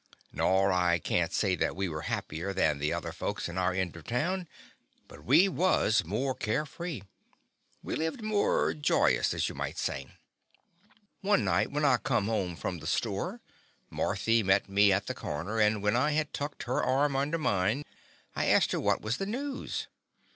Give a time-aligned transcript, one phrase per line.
[0.33, 3.95] Nor I can't say that we were happier than the other folks in our end
[3.95, 4.47] of town,
[5.07, 7.03] but we was more care free.
[7.83, 10.07] We lived more joy ous, as you might say.
[11.21, 13.41] One night when I come home from The Confessions of a Daddy the store
[13.91, 17.37] Marthy met me at the cor ner, and when I had tucked her arm under
[17.37, 17.85] mine,
[18.35, 19.85] I asked her what was the news.